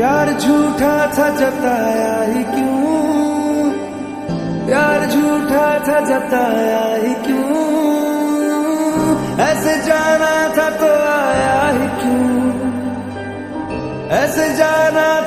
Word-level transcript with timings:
प्यार 0.00 0.32
झूठा 0.32 1.06
था 1.18 1.28
जताया 1.30 2.22
ही 2.22 2.44
क्यों? 2.44 3.70
प्यार 4.66 5.06
झूठा 5.06 5.78
था 5.78 6.00
जताया 6.00 6.96
ही 6.96 7.14
क्यों? 7.14 7.76
ऐसे 9.38 9.82
जाना 9.82 10.48
था 10.56 10.70
तो 10.70 10.86
आया 10.86 11.68
ही 11.68 11.88
क्यों? 11.88 12.70
ऐसे 14.08 14.54
जाना 14.54 15.19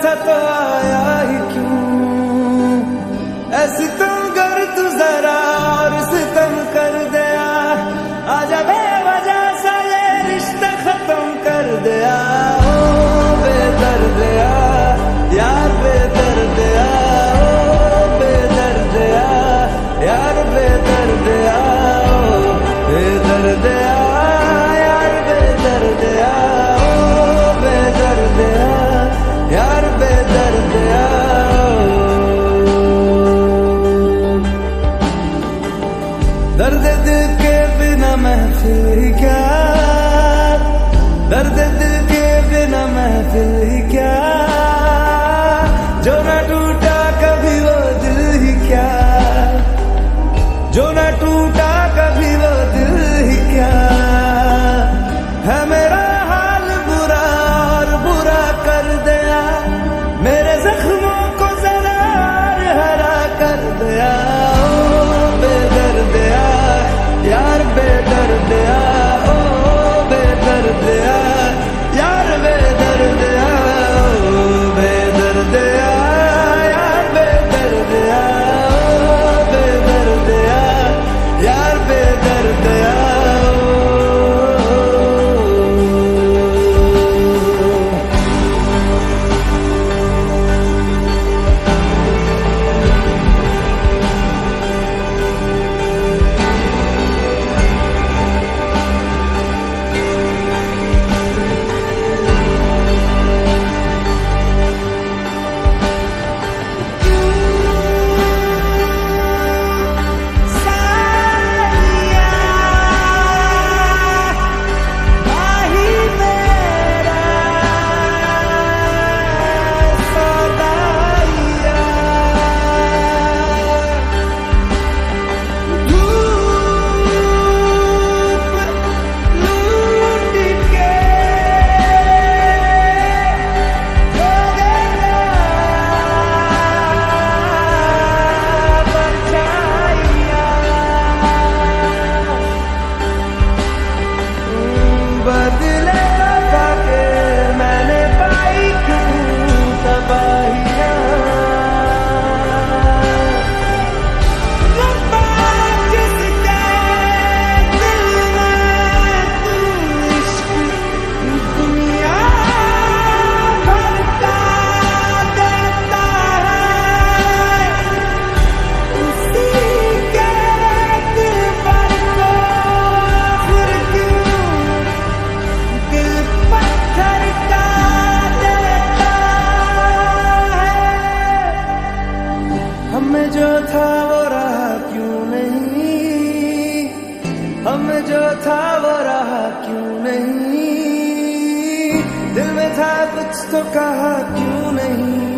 दिल 192.36 192.48
में 192.52 192.70
था 192.74 192.94
कुछ 193.06 193.34
तो 193.52 193.60
कहा, 193.74 194.14
क्यों 194.36 194.72
नहीं? 194.72 195.34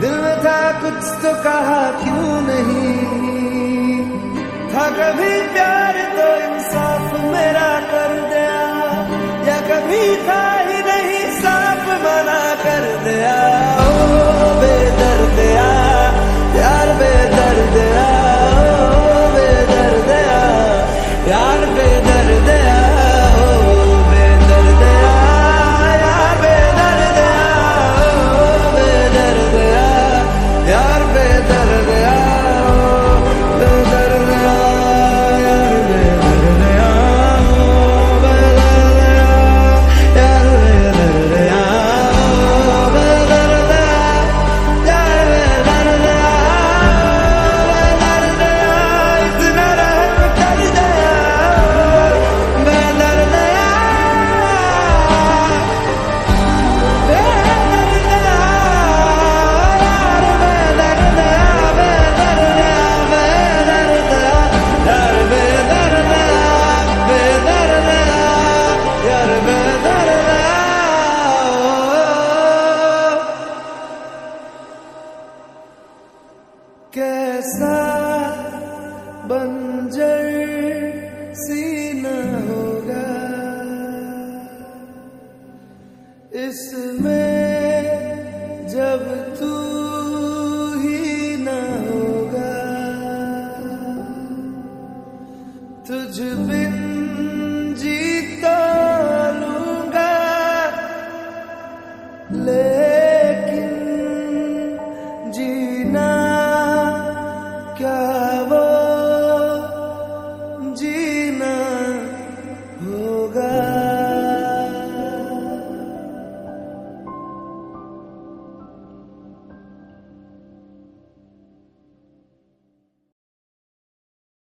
दिल 0.00 0.14
में 0.20 0.36
था 0.44 0.60
कुछ 0.82 1.02
तो 1.22 1.32
कहा, 1.44 1.80
क्यों 2.02 2.40
नहीं? 2.40 2.96
था 4.72 4.84
कभी 4.90 5.32
प्यार 5.52 5.94
तो 6.18 6.28
इंसाफ 6.46 7.12
मेरा 7.24 7.70
कर 7.92 8.12
दिया, 8.30 8.62
या 9.48 9.58
कभी 9.68 10.04
था 10.28 10.42
ही 10.60 10.78
नहीं, 10.82 11.22
साफ़ 11.40 11.86
मना 12.04 12.42
कर 12.64 12.84
दिया। 13.04 13.38
ओ 13.84 13.90
बेदर्द 14.60 15.27